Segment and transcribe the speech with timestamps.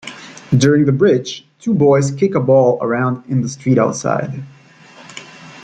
[0.57, 4.41] During the bridge, two boys kick a ball around in the street outside.